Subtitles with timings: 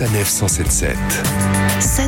[0.00, 0.96] Sanef 177.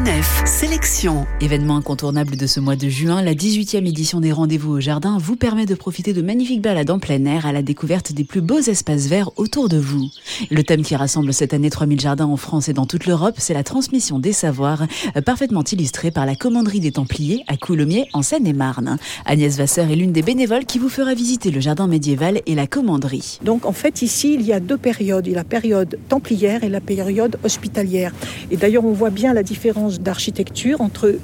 [0.04, 1.26] Sanef Sélection.
[1.40, 5.36] Événement incontournable de ce mois de juin, la 18e édition des Rendez-vous au Jardin vous
[5.36, 8.58] permet de profiter de magnifiques balades en plein air à la découverte des plus beaux
[8.58, 10.08] espaces verts autour de vous.
[10.50, 13.54] Le thème qui rassemble cette année 3000 jardins en France et dans toute l'Europe, c'est
[13.54, 14.86] la transmission des savoirs,
[15.24, 18.98] parfaitement illustrée par la commanderie des Templiers à Coulommiers en Seine-et-Marne.
[19.24, 22.66] Agnès Vasseur est l'une des bénévoles qui vous fera visiter le jardin médiéval et la
[22.66, 23.38] commanderie.
[23.44, 26.64] Donc en fait ici il y a deux périodes, il y a la période templière
[26.64, 28.12] et la période hospitalière.
[28.50, 31.14] Et d'ailleurs on voit bien la différence d'architecture entre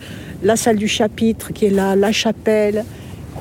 [0.43, 2.85] la salle du chapitre qui est là, la chapelle,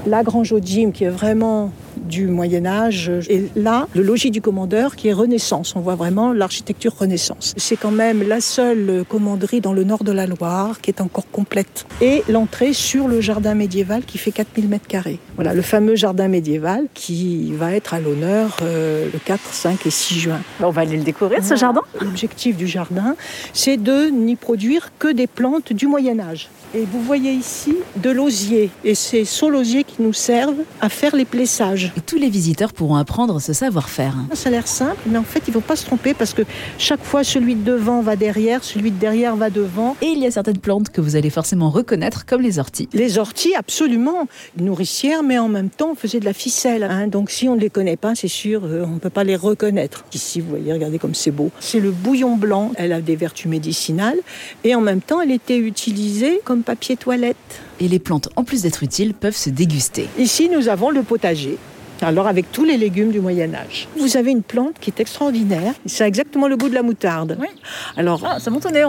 [0.05, 0.59] la grange au
[0.91, 1.71] qui est vraiment
[2.07, 3.11] du Moyen Âge.
[3.29, 5.75] Et là, le logis du commandeur qui est Renaissance.
[5.75, 7.53] On voit vraiment l'architecture Renaissance.
[7.57, 11.29] C'est quand même la seule commanderie dans le nord de la Loire qui est encore
[11.31, 11.85] complète.
[12.01, 15.19] Et l'entrée sur le jardin médiéval qui fait 4000 mètres carrés.
[15.35, 19.89] Voilà, le fameux jardin médiéval qui va être à l'honneur euh, le 4, 5 et
[19.89, 20.39] 6 juin.
[20.61, 23.15] On va aller le découvrir, ce jardin L'objectif du jardin,
[23.53, 26.49] c'est de n'y produire que des plantes du Moyen Âge.
[26.75, 28.69] Et vous voyez ici de l'osier.
[28.83, 31.93] Et c'est ce l'osier qui nous servent à faire les plessages.
[31.97, 34.13] Et tous les visiteurs pourront apprendre ce savoir-faire.
[34.33, 36.43] Ça a l'air simple, mais en fait, il ne faut pas se tromper parce que
[36.77, 39.97] chaque fois, celui de devant va derrière, celui de derrière va devant.
[40.03, 42.87] Et il y a certaines plantes que vous allez forcément reconnaître, comme les orties.
[42.93, 44.27] Les orties, absolument.
[44.59, 46.83] Nourricières, mais en même temps, on faisait de la ficelle.
[46.83, 47.07] Hein.
[47.07, 49.35] Donc si on ne les connaît pas, c'est sûr, euh, on ne peut pas les
[49.35, 50.05] reconnaître.
[50.13, 51.49] Ici, vous voyez, regardez comme c'est beau.
[51.59, 52.73] C'est le bouillon blanc.
[52.75, 54.19] Elle a des vertus médicinales.
[54.63, 57.37] Et en même temps, elle était utilisée comme papier toilette.
[57.79, 60.07] Et les plantes, en plus d'être utiles, peuvent se déguster.
[60.19, 61.57] Ici, nous avons le potager.
[62.01, 63.87] Alors avec tous les légumes du Moyen Âge.
[63.97, 65.73] Vous avez une plante qui est extraordinaire.
[65.85, 67.37] C'est exactement le goût de la moutarde.
[67.39, 67.47] Oui.
[67.95, 68.85] Alors, ah, ça monte au nez.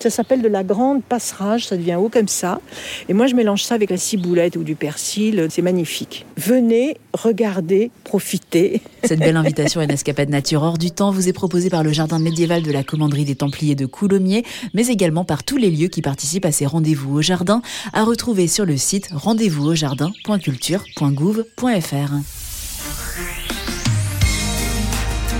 [0.00, 2.62] Ça s'appelle de la grande passerage, ça devient haut comme ça.
[3.10, 6.24] Et moi, je mélange ça avec la ciboulette ou du persil, c'est magnifique.
[6.38, 8.80] Venez, regardez, profitez.
[9.04, 11.92] Cette belle invitation à une escapade nature hors du temps vous est proposée par le
[11.92, 15.88] jardin médiéval de la commanderie des Templiers de Coulommiers, mais également par tous les lieux
[15.88, 17.60] qui participent à ces rendez-vous au jardin,
[17.92, 22.12] à retrouver sur le site rendez-vous au jardin.culture.gouv.fr.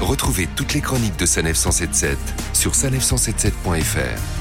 [0.02, 2.18] Retrouvez toutes les chroniques de Sanef 177
[2.52, 4.39] sur sanef177.fr.